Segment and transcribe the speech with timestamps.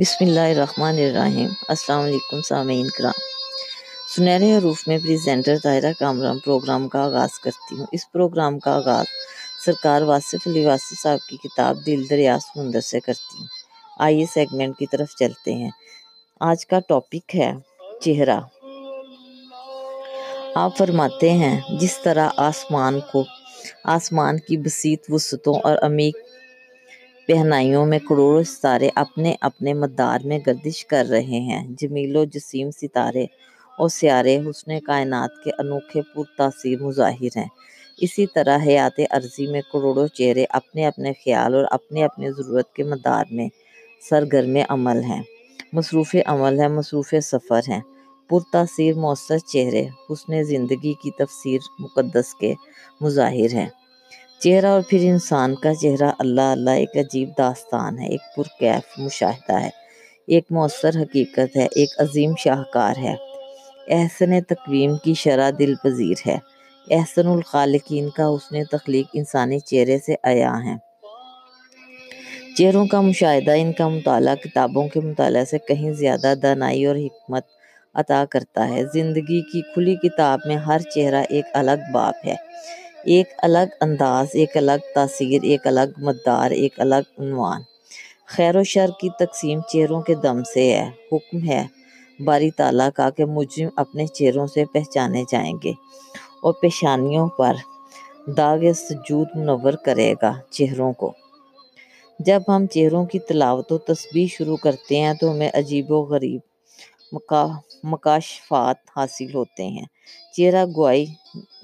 [0.00, 3.20] بسم اللہ الرحمن الرحیم۔ السلام علیکم سامعین کرام۔
[4.16, 9.04] سنہرے حروف میں پریزنٹر طاہرہ کامران پروگرام کا آغاز کرتی ہوں۔ اس پروگرام کا آغاز
[9.64, 13.46] سرکار واصف علی واصف صاحب کی کتاب دل دریاس مندر سے کرتی ہوں۔
[13.98, 15.70] آئیے سیگمنٹ کی طرف چلتے ہیں۔
[16.40, 17.52] آج کا ٹاپک ہے
[18.00, 18.40] چہرہ۔
[20.54, 23.24] آپ فرماتے ہیں، جس طرح آسمان کو،
[23.84, 26.16] آسمان کی بسیط وسطوں اور عمیق
[27.26, 32.70] پہنائیوں میں کروڑوں ستارے اپنے اپنے مدار میں گردش کر رہے ہیں۔ جمیل و جسیم
[32.70, 33.24] ستارے
[33.78, 37.48] اور سیارے حسن کائنات کے انوکھے پرتاثیر مظاہر ہیں۔
[37.96, 42.84] اسی طرح حیات عرضی میں کروڑوں چہرے اپنے اپنے خیال اور اپنے اپنے ضرورت کے
[42.84, 43.48] مدار میں
[44.10, 45.22] سرگرم عمل ہیں۔
[45.72, 47.80] مصروف عمل ہیں، مصروف سفر ہیں۔
[48.30, 52.54] پرتاثیر مؤثر چہرے، حسن زندگی کی تفسیر مقدس کے
[53.00, 53.68] مظاہر ہیں۔
[54.40, 59.60] چہرہ اور پھر انسان کا چہرہ اللہ اللہ ایک عجیب داستان ہے، ایک پرکیف مشاہدہ
[59.60, 59.70] ہے،
[60.26, 63.14] ایک مؤثر حقیقت ہے، ایک عظیم شاہکار ہے۔
[63.88, 66.38] احسن تقویم کی شرح دل پذیر ہے۔
[66.90, 70.74] احسن الخالقین کا حسن تخلیق انسانی چہرے سے آیا ہے۔
[72.56, 77.42] چہروں کا مشاہدہ ان کا مطالعہ کتابوں کے مطالعہ سے کہیں زیادہ دانائی اور حکمت
[77.94, 82.34] عطا کرتا ہے۔ زندگی کی کھلی کتاب میں ہر چہرہ ایک الگ باب ہے۔
[83.06, 87.62] ایک الگ انداز، ایک الگ تاثیر، ایک الگ مدار ایک الگ عنوان۔
[88.26, 91.66] خیر و شر کی تقسیم چہروں کے دم سے ہے، حکم ہے۔
[92.24, 95.72] باری تعالیٰ کا کہ مجرم اپنے چہروں سے پہچانے جائیں گے
[96.42, 97.54] اور پیشانیوں پر
[98.36, 101.12] داغ سجود منور کرے گا چہروں کو۔
[102.18, 106.40] جب ہم چہروں کی تلاوت و تسبیح شروع کرتے ہیں تو ہمیں عجیب و غریب
[107.84, 109.86] مکاشفات حاصل ہوتے ہیں۔
[110.36, 111.06] چہرہ گوائی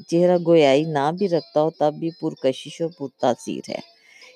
[0.06, 3.78] چہرہ گویائی نہ بھی رکھتا ہو تب بھی پرکشش اور پرتاثیر ہے۔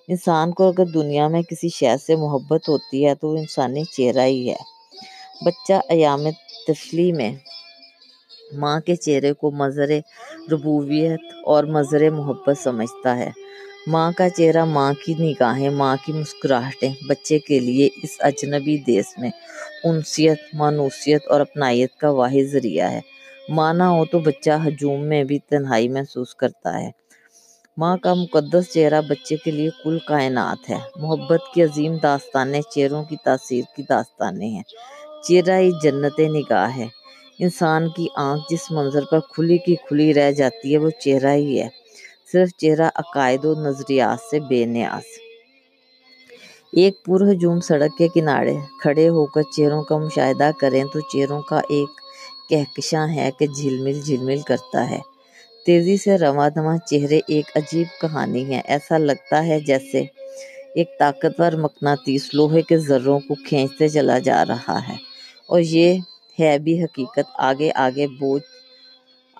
[0.08, 4.22] انسان کو اگر دنیا میں کسی شے سے محبت ہوتی ہے تو وہ انسانی چہرہ
[4.22, 4.56] ہی ہے۔
[5.44, 6.20] بچہ ایام
[6.66, 7.34] طفلی میں
[8.52, 9.88] ماں کے چہرے کو مظہر
[10.52, 13.30] ربوبیت اور مظہر محبت سمجھتا ہے۔
[13.86, 19.18] ماں کا چہرہ ماں کی نگاہیں، ماں کی مسکراہٹیں، بچے کے لیے اس اجنبی دیس
[19.18, 19.30] میں
[19.84, 23.00] انسیت، مانوسیت اور اپنائیت کا واحد ذریعہ ہے۔
[23.48, 26.90] ماں نہ ہو تو بچہ ہجوم میں بھی تنہائی محسوس کرتا ہے۔
[27.76, 33.04] ماں کا مقدس چہرہ بچے کے لیے کل کائنات ہے۔ محبت کی عظیم داستانیں چہروں
[33.04, 34.62] کی تاثیر کی داستانیں ہیں۔
[35.22, 36.86] چہرہ ہی جنت نگاہ ہے۔
[37.38, 41.60] انسان کی آنکھ جس منظر پر کھلی کی کھلی رہ جاتی ہے وہ چہرہ ہی
[41.60, 41.68] ہے۔
[42.32, 45.02] صرف چہرہ عقائد و نظریات سے بے نیاز۔
[46.72, 51.42] ایک پر ہجوم سڑک کے کنارے کھڑے ہو کر چہروں کا مشاہدہ کریں تو چہروں
[51.42, 52.03] کا ایک
[52.48, 54.98] کہکشاں ہے کہ جھلمل جھلمل کرتا ہے۔
[55.66, 60.02] تیزی سے رواں دواں چہرے ایک عجیب کہانی ہے ایسا لگتا ہے جیسے
[60.74, 64.96] ایک طاقتور مقناطیس لوہے کے ذروں کو کھینچتے چلا جا رہا ہے۔
[65.46, 65.98] اور یہ
[66.40, 68.42] ہے بھی حقیقت۔ آگے آگے بوجھ،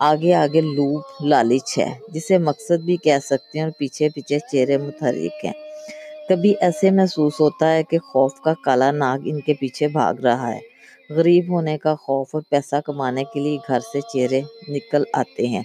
[0.00, 4.78] آگے آگے لوپ، لالچ ہے، جسے مقصد بھی کہہ سکتے ہیں اور پیچھے پیچھے چہرے
[4.78, 5.52] متحرک ہیں۔
[6.28, 10.54] کبھی ایسے محسوس ہوتا ہے کہ خوف کا کالا ناگ ان کے پیچھے بھاگ رہا
[10.54, 10.73] ہے۔
[11.10, 15.62] غریب ہونے کا خوف اور پیسہ کمانے کے لیے گھر سے چہرے نکل آتے ہیں۔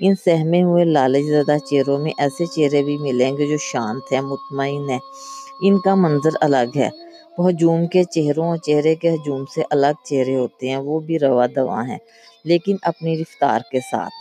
[0.00, 4.20] ان سہمے ہوئے لالچ زدہ چہروں میں ایسے چہرے بھی ملیں گے جو شانت ہیں،
[4.20, 4.98] مطمئن ہیں۔
[5.60, 6.88] ان کا منظر الگ ہے۔
[7.38, 11.18] وہ ہجوم کے چہروں اور چہرے کے ہجوم سے الگ چہرے ہوتے ہیں، وہ بھی
[11.18, 11.98] روا دوا ہیں،
[12.44, 14.14] لیکن اپنی رفتار کے ساتھ۔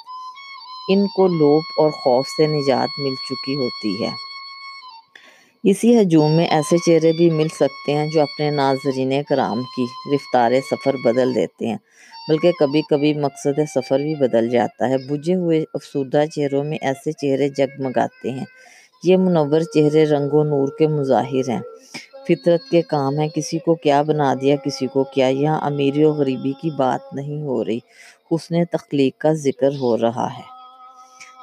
[0.89, 4.32] ان کو لوپ اور خوف سے نجات مل چکی ہوتی ہے۔
[5.63, 10.51] اسی ہجوم میں ایسے چہرے بھی مل سکتے ہیں جو اپنے ناظرین کرام کی رفتار
[10.71, 11.77] سفر بدل دیتے ہیں،
[12.29, 17.11] بلکہ کبھی کبھی مقصد سفر بھی بدل جاتا ہے۔ بجھے ہوئے افسردہ چہروں میں ایسے
[17.11, 18.45] چہرے جگمگاتے ہیں۔
[19.03, 21.61] یہ منور چہرے رنگ و نور کے مظاہر ہیں۔
[22.27, 26.13] فطرت کے کام ہے کسی کو کیا بنا دیا، کسی کو کیا۔ یہاں امیری و
[26.13, 27.79] غریبی کی بات نہیں ہو رہی،
[28.31, 30.52] حسن تخلیق کا ذکر ہو رہا ہے۔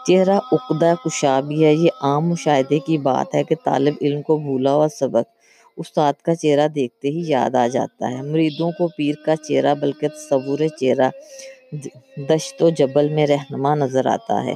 [0.07, 4.37] چہرہ عقدہ کشا بھی ہے۔ یہ عام مشاہدے کی بات ہے کہ طالب علم کو
[4.37, 5.29] بھولا ہوا سبق
[5.77, 10.09] استاد کا چہرہ دیکھتے ہی یاد آ جاتا ہے۔ مریدوں کو پیر کا چہرہ بلکہ
[10.09, 11.11] تصور چہرہ
[12.29, 14.55] دشت و جبل میں رہنما نظر آتا ہے۔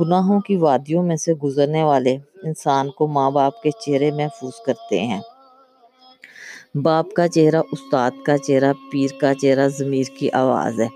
[0.00, 5.00] گناہوں کی وادیوں میں سے گزرنے والے انسان کو ماں باپ کے چہرے محفوظ کرتے
[5.00, 5.20] ہیں۔
[6.74, 10.86] باپ کا چہرہ، استاد کا چہرہ، پیر کا چہرہ ضمیر کی آواز ہے۔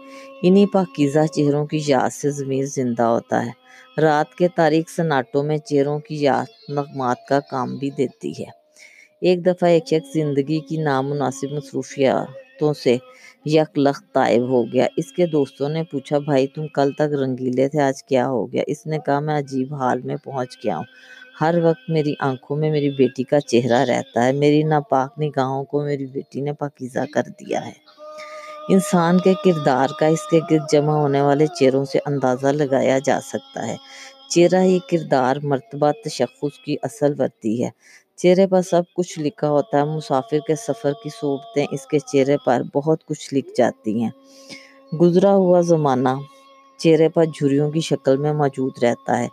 [0.42, 3.63] انہی پاکیزہ چہروں کی یاد سے ضمیر زندہ ہوتا ہے۔
[4.02, 8.44] رات کے تاریک سناٹوں میں چہروں کی یاد نغمات کا کام بھی دیتی ہے۔
[9.20, 12.96] ایک دفعہ ایک شخص زندگی کی نامناسب مصروفیاتوں سے
[13.44, 17.68] یک لخت طائب ہو گیا۔ اس کے دوستوں نے پوچھا، بھائی، تم کل تک رنگیلے
[17.68, 20.84] تھے، آج کیا ہو گیا؟ اس نے کہا، میں عجیب حال میں پہنچ گیا ہوں۔
[21.40, 25.84] ہر وقت میری آنکھوں میں میری بیٹی کا چہرہ رہتا ہے۔ میری ناپاک نگاہوں کو
[25.84, 27.83] میری بیٹی نے پاکیزہ کر دیا ہے۔
[28.68, 33.20] انسان کے کردار کا اس کے گرد جمع ہونے والے چہروں سے اندازہ لگایا جا
[33.20, 33.76] سکتا ہے۔
[34.30, 37.70] چہرہ ہی کردار، مرتبہ تشخص کی اصل ورتی ہے۔
[38.16, 42.36] چہرے پر سب کچھ لکھا ہوتا ہے۔ مسافر کے سفر کی صورتیں اس کے چہرے
[42.46, 44.10] پر بہت کچھ لکھ جاتی ہیں۔
[45.00, 46.08] گزرا ہوا زمانہ
[46.78, 49.28] چہرے پر جھریوں کی شکل میں موجود رہتا ہے۔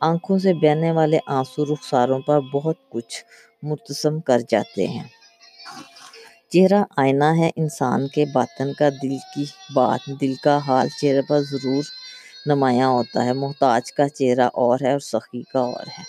[0.00, 3.24] آنکھوں سے بہنے والے آنسو رخساروں پر بہت کچھ
[3.62, 5.04] مرتسم کر جاتے ہیں۔
[6.52, 9.44] چہرہ آئینہ ہے انسان کے باطن کا، دل کی
[9.74, 11.82] بات، دل کا حال چہرے پر ضرور
[12.46, 16.02] نمایاں ہوتا ہے۔ محتاج کا چہرہ اور ہے اور سخی کا اور ہے۔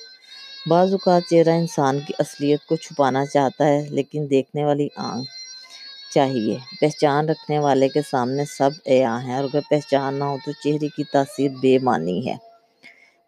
[0.69, 5.29] بعض اوقات چہرہ انسان کی اصلیت کو چھپانا چاہتا ہے، لیکن دیکھنے والی آنکھ
[6.13, 10.51] چاہیے۔ پہچان رکھنے والے کے سامنے سب عیاں ہیں، اور اگر پہچان نہ ہو تو
[10.51, 12.35] چہرے کی تاثیر بے معنی ہے۔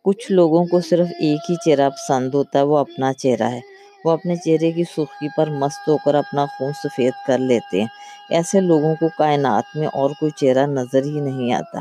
[0.05, 4.11] کچھ لوگوں کو صرف ایک ہی چہرہ پسند ہوتا ہے، وہ اپنا چہرہ ہے۔ وہ
[4.11, 7.87] اپنے چہرے کی سرخی پر مست ہو کر اپنا خون سفید کر لیتے ہیں۔
[8.29, 11.79] ایسے لوگوں کو کائنات میں اور کوئی چہرہ نظر ہی نہیں آتا۔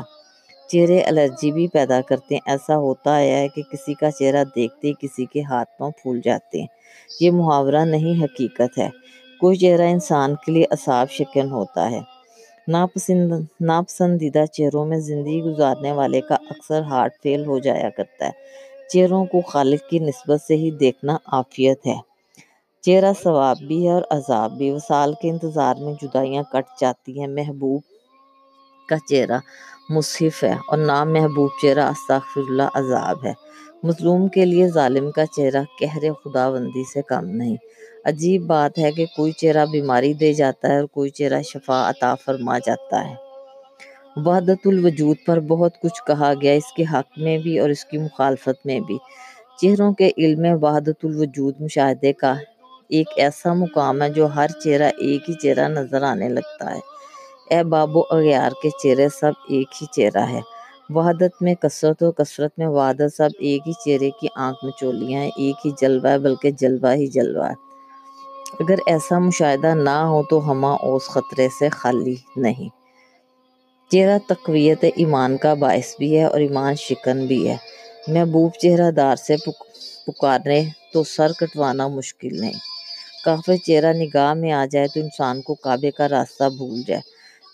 [0.67, 4.87] چہرے الرجی بھی پیدا کرتے ہیں۔ ایسا ہوتا آیا ہے کہ کسی کا چہرہ دیکھتے
[4.87, 6.67] ہی کسی کے ہاتھ پاؤں پھول جاتے ہیں۔
[7.19, 8.89] یہ محاورہ نہیں، حقیقت ہے۔
[9.39, 11.99] کوئی چہرہ انسان کے لیے اصاب شکن ہوتا ہے۔
[12.67, 18.31] ناپسند، ناپسندیدہ چہروں میں زندگی گزارنے والے کا اکثر ہارٹ فیل ہو جایا کرتا ہے۔
[18.89, 22.08] چہروں کو خالق کی نسبت سے ہی دیکھنا عافیت ہے۔
[22.81, 27.27] چہرہ ثواب بھی ہے اور عذاب بھی وصال کے انتظار میں جدائیاں کٹ جاتی ہیں۔
[27.27, 27.81] محبوب
[28.89, 29.37] کا چہرہ
[29.89, 33.33] مصحف ہے اور نام محبوب چہرہ استغفر اللہ عذاب ہے۔
[33.83, 37.55] مظلوم کے لیے ظالم کا چہرہ قہر خداوندی سے کم نہیں۔
[38.05, 42.15] عجیب بات ہے کہ کوئی چہرہ بیماری دے جاتا ہے اور کوئی چہرہ شفا عطا
[42.15, 43.15] فرما جاتا ہے۔
[44.15, 47.97] وحدت الوجود پر بہت کچھ کہا گیا، اس کے حق میں بھی اور اس کی
[47.97, 48.97] مخالفت میں بھی۔
[49.61, 52.33] چہروں کے علم میں وحدت الوجود مشاہدے کا
[52.89, 56.79] ایک ایسا مقام ہے جو ہر چہرہ ایک ہی چہرہ نظر آنے لگتا ہے۔
[57.49, 60.39] اے باب و اغیار کے چہرے سب ایک ہی چہرہ ہے۔
[60.89, 65.21] وحدت میں کثرت و کثرت میں وحدت سب ایک ہی چہرے کی آنکھ میں چولیاں
[65.21, 67.53] ہیں، ایک ہی جلوہ ہے بلکہ جلوہ ہی جلوہ ہے۔
[68.59, 72.69] اگر ایسا مشاہدہ نہ ہو تو ہما اوس خطرے سے خالی نہیں۔
[73.91, 77.57] چہرہ تقویت ایمان کا باعث بھی ہے اور ایمان شکن بھی ہے۔
[78.07, 79.35] محبوب چہرہ دار سے
[80.07, 80.63] پکارے
[80.93, 82.68] تو سر کٹوانا مشکل نہیں۔
[83.25, 87.01] کافر چہرہ نگاہ میں آ جائے تو انسان کو کعبے کا راستہ بھول جائے۔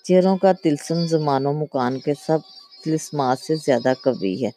[0.04, 2.38] چہروں کا تلسم زمان و مکان کے سب
[2.86, 4.50] تلسمات سے زیادہ قوی ہے۔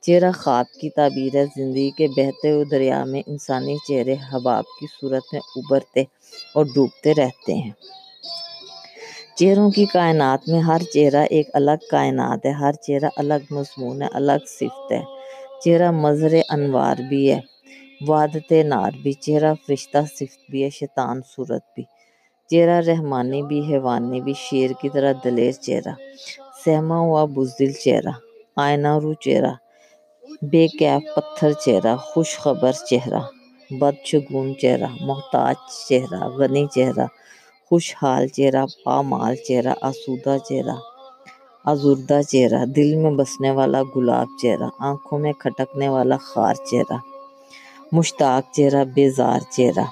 [0.00, 4.86] چہرہ خواب کی تعبیر ہے، زندگی کے بہتے ہوئے دریا میں انسانی چہرے حباب کی
[5.00, 6.00] صورت میں ابھرتے
[6.54, 7.70] اور ڈوبتے رہتے ہیں۔
[9.36, 14.08] چہروں کی کائنات میں ہر چہرہ ایک الگ کائنات ہے، ہر چہرہ الگ مضمون ہے،
[14.12, 15.02] الگ صفت ہے۔
[15.64, 17.55] چہرہ مظہر انوار بھی ہے۔
[18.00, 21.82] وحدت نار بھی چہرہ فرشتہ صفت بھی ہے شیطان صورت بھی
[22.50, 25.94] چہرہ رحمانی بھی حیوانی بھی شیر کی طرح دلیر چہرہ
[26.64, 28.12] سہما ہوا بزدل چہرہ
[28.56, 29.52] آئینہ رو چہرہ
[30.52, 33.20] بے کیف پتھر چہرہ خوش خبر چہرہ
[33.70, 35.56] بدشگون چہرہ محتاج
[35.88, 37.06] چہرہ غنی چہرہ
[37.70, 40.76] خوشحال چہرہ پامال چہرہ آسودہ چہرہ
[41.64, 46.98] آزردہ چہرہ دل میں بسنے والا گلاب چہرہ آنکھوں میں کھٹکنے والا خار چہرہ
[47.92, 49.84] مشتاق چہرہ، بیزار چہرہ،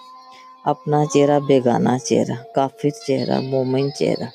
[0.64, 4.28] اپنا چہرہ، بیگانہ چہرہ، کافر چہرہ، مومن چہرہ،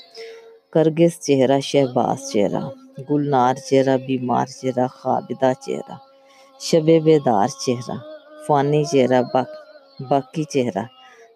[0.73, 2.61] کرگس چہرہ، شہباز چہرہ،
[3.09, 5.95] گلنار چہرہ، بیمار چہرہ، خابدہ چہرہ،
[6.59, 7.97] شب بیدار چہرہ،
[8.47, 9.21] فانی چہرہ
[10.09, 10.83] باقی چہرہ۔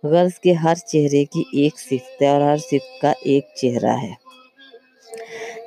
[0.03, 4.13] غرض کے ہر چہرے کی ایک صفت ہے اور ہر صفت کا ایک چہرہ ہے۔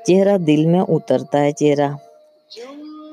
[0.07, 1.89] چہرہ دل میں اترتا ہے، چہرہ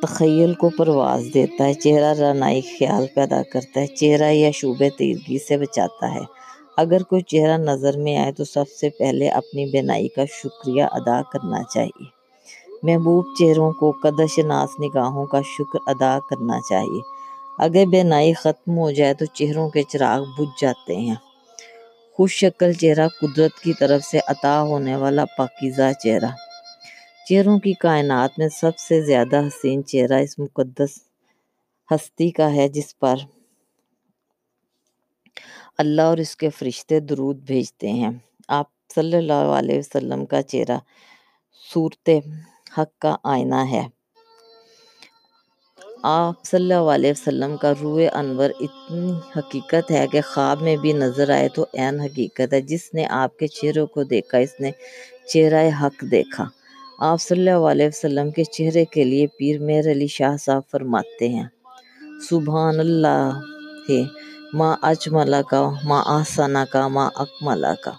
[0.03, 5.37] تخیل کو پرواز دیتا ہے، چہرہ رانائی خیال پیدا کرتا ہے، چہرہ یا شوبے تیرگی
[5.37, 6.19] سے بچاتا ہے۔
[6.77, 11.21] اگر کوئی چہرہ نظر میں آئے تو سب سے پہلے اپنی بینائی کا شکریہ ادا
[11.21, 12.05] کرنا چاہیے۔
[12.83, 17.01] محبوب چہروں کو قدر شناس نگاہوں کا شکر ادا کرنا چاہیے۔
[17.59, 21.15] اگر بینائی ختم ہو جائے تو چہروں کے چراغ بجھ جاتے ہیں۔
[22.17, 26.52] خوش شکل چہرہ قدرت کی طرف سے عطا ہونے والا پاکیزہ چہرہ۔
[27.29, 30.99] چہروں کی کائنات میں سب سے زیادہ حسین چہرہ اس مقدس
[31.91, 33.15] ہستی کا ہے جس پر
[35.77, 38.09] اللہ اور اس کے فرشتے درود بھیجتے ہیں۔
[38.47, 38.65] آپ
[38.95, 40.77] صلی اللہ علیہ وسلم کا چہرہ
[41.73, 42.09] صورت
[42.77, 43.87] حق کا آئینہ ہے۔
[46.03, 50.93] آپ صلی اللہ علیہ وسلم کا روح انور اتنی حقیقت ہے کہ خواب میں بھی
[50.93, 54.71] نظر آئے تو عین حقیقت ہے۔ جس نے آپ کے چہروں کو دیکھا، اس نے
[55.33, 56.62] چہرہ حق دیکھا۔
[57.05, 61.29] آپ صلی اللہ علیہ وسلم کے چہرے کے لیے پیر مہر علی شاہ صاحب فرماتے
[61.29, 61.47] ہیں۔
[62.29, 63.39] سبحان اللہ
[63.89, 64.01] ہے،
[64.53, 67.91] ما اجملہ کا، ما آسانہ کا، ما اکملہ کا۔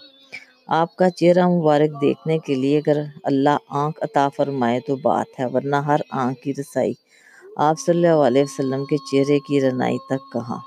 [0.66, 5.44] آپ کا چہرہ مبارک دیکھنے کے لیے اگر اللہ آنکھ عطا فرمائے تو بات ہے،
[5.52, 6.92] ورنہ ہر آنکھ کی رسائی۔
[7.56, 10.58] آپ صلی اللہ علیہ وسلم کے چہرے کی رنائی تک کہاں؟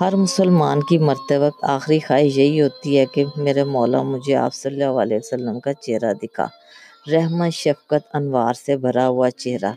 [0.00, 4.54] ہر مسلمان کی مرتے وقت آخری خواہش یہی ہوتی ہے کہ میرے مولا مجھے آپ
[4.54, 6.46] صلی اللہ علیہ وسلم کا چہرہ دکھا۔
[7.12, 9.72] رحمت شفقت انوار سے بھرا ہوا چہرہ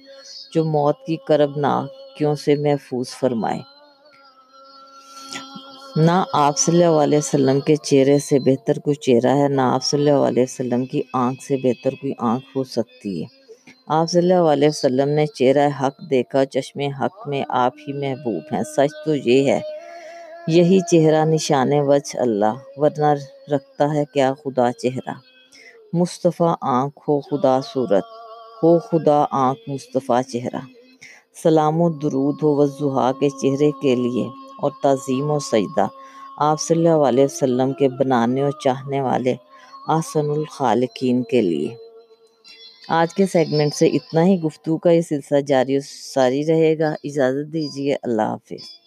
[0.54, 3.60] جو موت کی کرب ناکیوں سے محفوظ فرمائے۔
[5.96, 9.84] نہ آپ صلی اللہ علیہ وسلم کے چہرے سے بہتر کوئی چہرہ ہے، نہ آپ
[9.84, 13.28] صلی اللہ علیہ وسلم کی آنکھ سے بہتر کوئی آنکھ ہو سکتی ہے۔
[13.88, 18.44] آپ صلی اللہ علیہ وسلم نے چہرہ حق دیکھا چشم حق میں آپ ہی محبوب
[18.52, 19.60] ہیں۔ سچ تو یہ ہے،
[20.48, 23.14] یہی چہرہ نشان وجہ اللہ، ورنہ
[23.52, 25.14] رکھتا ہے کیا خدا چہرہ۔
[25.94, 28.04] مصطفیٰ آنکھ، ہو خدا صورت،
[28.64, 30.60] ہو خدا آنکھ مصطفیٰ چہرہ۔
[31.44, 34.28] سلام و درود ہو وضحا کے چہرے کے لیے
[34.60, 35.88] اور تعظیم و سجدہ۔
[36.38, 39.36] آپ صلی اللہ علیہ وسلم کے بنانے اور چاہنے والے
[39.88, 41.76] آسن الخالقین کے لیے۔
[42.90, 45.80] آج کے سیگمنٹ سے اتنا ہی گفتگو کا یہ سلسلہ جاری و
[46.14, 48.87] ساری رہے گا۔ اجازت دیجیے، اللہ حافظ۔